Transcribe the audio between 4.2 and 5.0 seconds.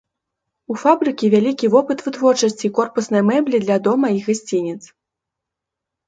гасцініц.